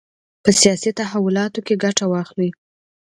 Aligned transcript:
په 0.43 0.49
سیاسي 0.61 0.91
تحولاتو 0.99 1.59
کې 1.67 1.75
ګټه 1.83 2.05
واخلي. 2.11 2.49